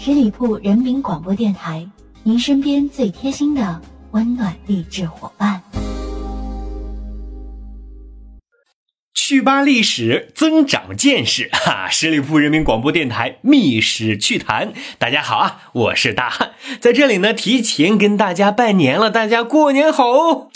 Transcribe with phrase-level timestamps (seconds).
[0.00, 1.84] 十里铺人民广播电台，
[2.22, 5.60] 您身边最贴心的温暖励志伙伴。
[9.12, 11.88] 趣吧历史，增长见识， 哈！
[11.90, 20.48] 十里铺人民广播电台《密史趣谈》，大家好啊，我是大汉，在这里呢，提前跟大家拜年了，大家过年好哦。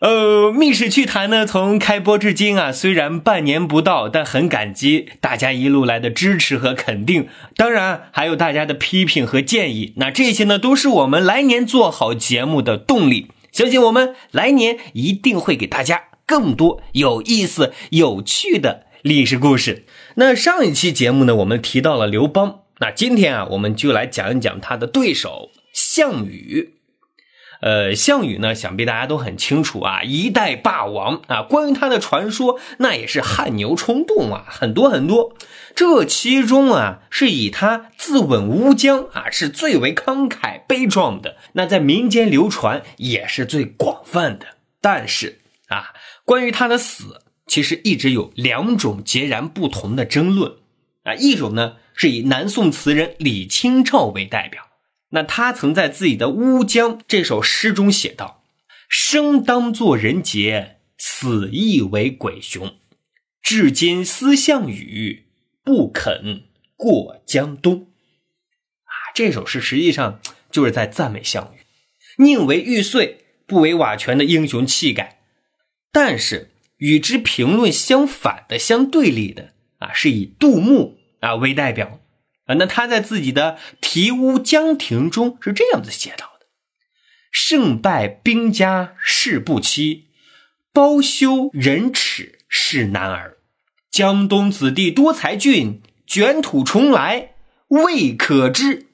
[0.00, 7.26] 呃，密室趣谈呢，从开播至今啊，虽然半年不到，但很感激大家一路来的支持和肯定，
[7.56, 9.94] 当然还有大家的批评和建议。
[9.96, 13.32] 那这些呢，都是我们来年做好节目的动力。
[13.50, 19.84] 相信我们来年一定会给大家更多有意思、有趣的历史故事。
[20.14, 26.77] 那上一期节目呢，我们提到了刘邦，那今天啊，我们就来讲一讲他的对手项羽。
[27.60, 31.42] 呃，项羽呢，想必大家都很清楚啊，一代霸王啊。
[31.42, 35.34] 关于他的传说，那也是汗牛充栋啊，很多很多。
[35.74, 41.36] 这其中啊，是以他自刎乌江啊，是最为慷慨悲壮的。
[41.54, 44.46] 那在民间流传也是最广泛的。
[44.80, 50.52] 但是啊，关于他的死，其实一直有两种截然不同的争论
[51.02, 51.14] 啊。
[51.14, 54.67] 一种呢，是以南宋词人李清照为代表。
[55.10, 58.44] 那他曾在自己的《乌江》这首诗中写道
[58.88, 62.76] ：“生当作人杰，死亦为鬼雄。
[63.42, 65.24] 至今思项羽，
[65.64, 66.44] 不肯
[66.76, 67.88] 过江东。”
[68.84, 70.20] 啊，这首诗实际上
[70.50, 75.20] 就是在赞美项羽，宁为玉碎不为瓦全的英雄气概。
[75.90, 82.00] 但是与之评论相反的、相对立的啊，是以杜牧啊为代表。
[82.48, 86.46] 啊，那他在自己的《题乌江亭》中是这样子写到的
[87.30, 90.06] ：“胜败兵家事不期，
[90.72, 93.36] 包羞忍耻是男儿。
[93.90, 97.34] 江东子弟多才俊，卷土重来
[97.68, 98.86] 未可知。”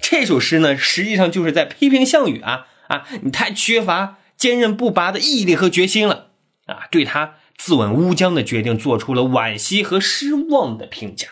[0.00, 6.30] 这首诗呢，实际上就是在批评项羽啊啊，你太缺乏坚韧不拔的毅力和决心了
[6.66, 11.28] 啊，对他自刎乌江的决定做出了惋惜和失望的评价。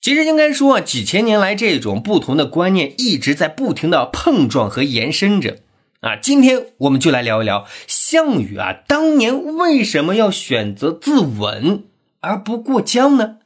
[0.00, 5.58] 其实应该说啊，几千年来这种不同的观念一直在不停的碰撞和延伸着
[6.00, 6.16] 啊。
[6.16, 11.82] 今天我们就来聊一聊项羽啊，当年为什么要选择自刎
[12.20, 13.36] 而不过江呢？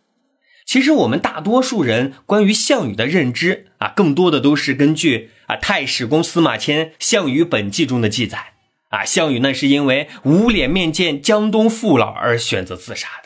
[0.64, 8.53] 其实我们大多数人关于项羽的认知啊，更多的都是根据啊《太史公司马迁项羽本纪》中的记载
[8.91, 13.23] 啊，项羽呢是因为无脸面见江东父老而选择自杀的。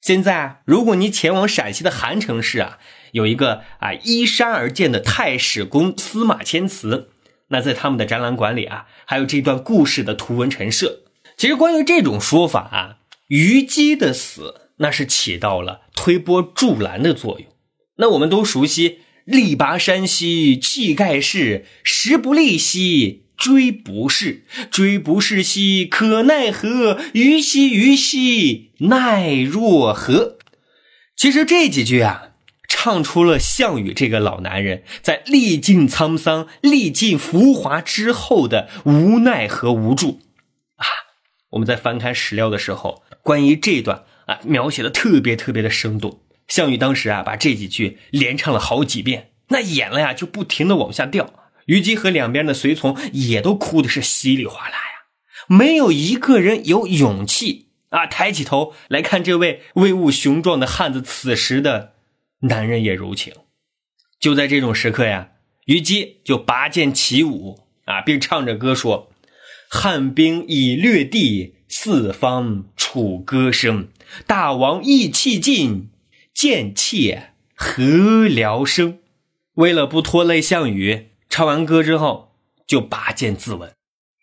[0.00, 2.78] 现在啊，如果你前往陕西的韩城市啊，
[3.12, 7.10] 有一个啊依山而建的太史公司马迁祠，
[7.48, 11.02] 那在他们的展览馆里啊，还有这段故事的图文陈设。
[11.36, 12.96] 其实关于这种说法啊，
[13.28, 17.48] 虞姬的死那是起到了推波助澜的作用。
[17.96, 23.26] 那我们都熟悉“力拔山兮气盖世，时不利兮”。
[23.40, 27.00] 追不是，追不是兮可奈何？
[27.14, 30.36] 虞兮虞兮奈若何？
[31.16, 32.32] 其实这几句啊，
[32.68, 40.20] 唱出了项羽这个老男人在历尽沧桑、历尽浮华之后的无奈和无助
[40.76, 40.84] 啊。
[41.52, 46.20] 我们在翻开史料的时候，关于这段啊，描写的特别特别的生动。
[46.46, 51.32] 项羽当时啊，把这几句连唱了好几遍，那眼泪啊就不停的往下掉。
[51.70, 55.06] 虞姬和两边的随从也都哭的是稀里哗啦呀，
[55.46, 61.00] 没有一个人有勇气啊抬起头来看这位威武雄壮的汉子。
[61.00, 61.92] 此时的
[62.40, 63.32] 男人也柔情。
[64.18, 65.28] 就在这种时刻呀，
[65.66, 69.12] 虞姬就拔剑起舞啊，并唱着歌说
[69.70, 73.90] ：“汉兵已掠地，四方楚歌声。
[74.26, 75.88] 大王意气尽，
[76.34, 78.98] 贱妾何聊生？”
[79.54, 81.09] 为了不拖累项羽。
[81.40, 82.34] 唱完歌之后，
[82.66, 83.70] 就拔剑自刎。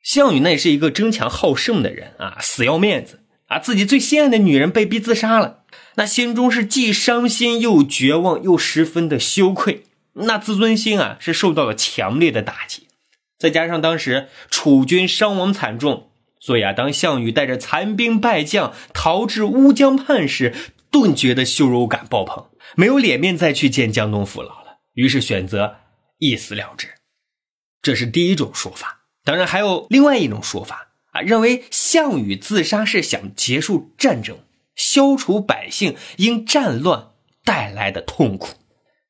[0.03, 5.63] 项羽那是一个争强好胜的人啊，死要面子啊，自己最心爱的女人被逼自杀了，
[5.95, 12.85] 那心中是既伤心又绝望又十分的羞愧，那自尊心啊是受到了强烈的打击。
[13.39, 20.53] 再加上当时楚军伤亡惨重，所以啊，当项羽带着残兵败将逃至乌江畔时，
[20.91, 22.45] 顿觉得羞辱感爆棚，
[22.75, 25.77] 没有脸面再去见江东父老了，于是选择
[26.19, 26.89] 一死了之。
[27.81, 34.37] 这是第一种说法，当然还有另外一种说法啊，认为项羽自杀是想结束战争，
[34.75, 37.09] 消除百姓因战乱
[37.45, 38.55] 带来的痛苦。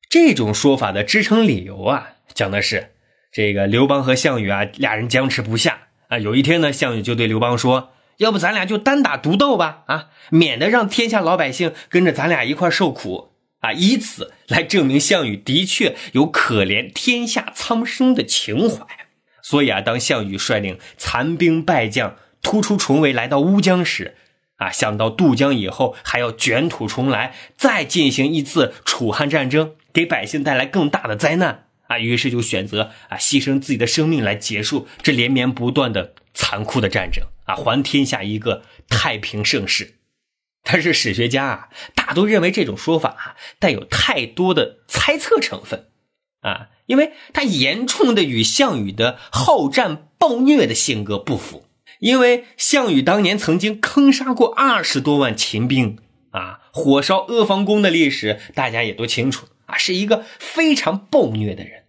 [0.08, 2.92] 这种说法的支撑理由啊，讲的是
[3.32, 18.86] 这个刘邦和项羽啊俩人僵持不下啊，有一天呢，项羽就对刘邦说：“要不咱俩就单打独斗吧，啊，免得让天下老百姓跟着咱俩一块受苦。”啊，以此来证明项羽的确有可怜天下苍生的情怀。
[19.42, 24.14] 所以啊，当项羽率领残兵败将突出重围来到乌江时，
[24.56, 39.97] 啊，想到渡江以后还要卷土重来，再进行一次楚汉战争，给百姓带来更大的灾难啊，于是就选择啊牺牲自己的生命来结束这连绵不断的残酷的战争啊，还天下一个太平盛世。
[40.70, 45.86] 但是史学家啊，大都认为这种说法啊带有太多的猜测成分
[46.42, 51.64] 啊，因为他严重的与项羽的好战暴虐的性格不符。
[52.00, 55.96] 因为项羽当年曾经坑杀过二十多万秦兵
[56.32, 61.84] 啊，火烧阿房宫的历史大家也都清楚啊，是一个非常暴虐的人。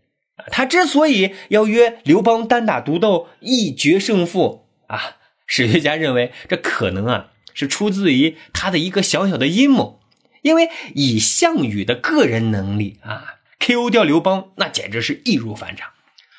[0.51, 9.99] 他之所以要约刘邦单打独斗一决胜负啊，史学家认为这可能啊是出自于他的一个小小的阴谋，
[10.41, 15.87] 因为以项羽的个人能力啊，KO 掉刘邦那简直是易如反掌。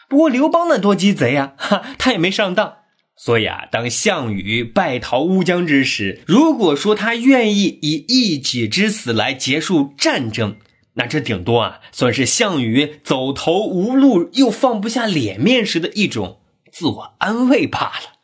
[0.09, 2.79] 不过刘邦那多鸡贼呀，哈，他也没上当。
[3.17, 10.57] 所以啊，当项羽败逃乌江之时，如果说他愿意以一己之死来结束战争，
[10.95, 16.41] 那这顶多啊算是项羽走投无路又放不下脸面时的一种
[16.73, 18.19] 自我安慰罢了。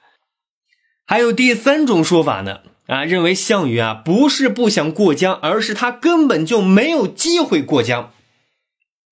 [1.04, 8.12] 还有第三种说法呢，啊，认为项羽啊不是不想过江，而是他根本就没有机会过江。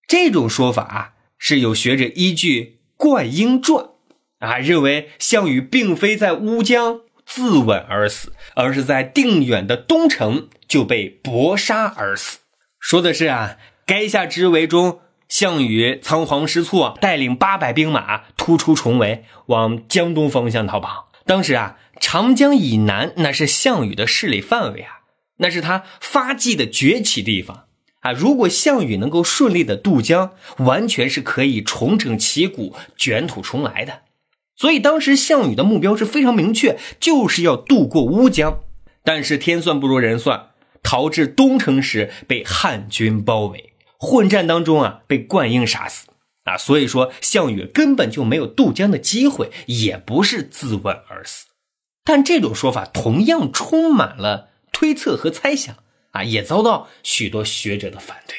[0.07, 2.63] 这种说法啊是有学者依据
[2.97, 3.85] 《灌婴传》。
[4.41, 12.41] 啊，认为项羽并非在乌江自刎而死，而是在定远的东城就被搏杀而死。
[12.79, 13.57] 说的是啊，
[13.87, 21.11] 垓下之围中，项羽仓皇失措，带领八百兵马突出重围，往江东方向逃跑。
[21.25, 25.01] 当时啊，长江以南那是项羽的势力范围啊，
[25.39, 27.65] 那是他发迹的崛起地方
[28.01, 28.13] 啊。
[28.13, 34.03] 如果项羽能够顺利的渡江，完全是可以重整旗鼓，卷土重来的。
[34.57, 38.61] 所以当时项羽的目标是非常明确，就是要渡过乌江。
[39.03, 40.51] 但是天算不如人算，
[40.83, 46.07] 逃至东城时被汉军包围，混战当中啊被灌婴杀死
[46.45, 46.57] 啊。
[46.57, 51.47] 所以说项羽根本就没有渡江的机会，也不是自刎而死。
[52.05, 55.75] 但这种说法同样充满了推测和猜想
[56.11, 58.37] 啊，也遭到许多学者的反对。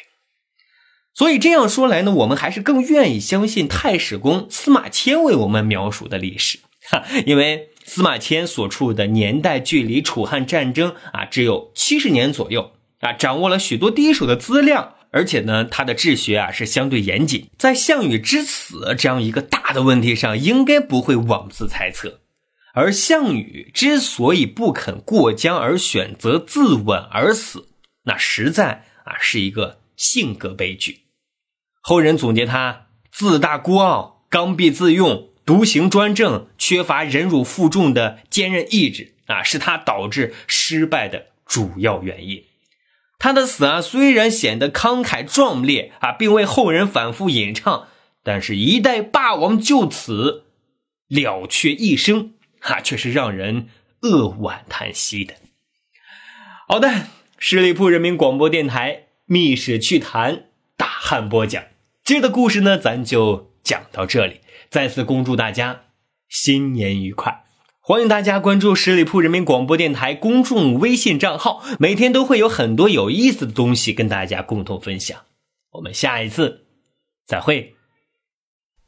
[1.14, 6.60] 所以这样说来呢，我们还是更愿意相信太史公司马迁为我们描述的历史，
[6.90, 22.20] 哈，因为司马迁所处的年代距离楚汉战争啊只有七十年左右啊，掌握了许多第一手的资料，而且呢，他的治学啊是相对严谨，在项羽之死这样一个大的问题上，应该不会妄自猜测。
[22.76, 27.70] 而项羽之所以不肯过江而选择自刎而死，
[28.04, 31.06] 那实在啊是一个性格悲剧。
[31.82, 42.44] 后人总结他自大孤傲、刚愎自用、独行专政、缺乏忍辱负重的坚韧意志啊，是他导致失败的主要原因。
[43.18, 47.88] 他的死啊，虽然显得慷慨壮烈啊，并为后人反复吟唱，
[48.22, 50.44] 但是，一代霸王就此
[51.08, 52.34] 了却一生
[52.66, 53.68] 啊，却是让人
[54.02, 55.36] 扼腕叹息的。
[56.68, 57.08] 好的，
[57.38, 58.94] 十里铺人民广播电台
[59.26, 60.36] 《密史趣谈》
[60.76, 61.64] 大汉播讲。
[62.04, 64.42] 今儿的故事呢，咱就讲到这里。
[64.70, 65.84] 再次恭祝大家
[66.28, 67.44] 新年愉快！
[67.80, 75.22] 欢迎大家关注十里铺人民广播电台公众微信账号，每天都会有很多有意思的东西跟大家共同分享。
[75.74, 76.66] 我们下一次
[77.28, 77.76] 再会。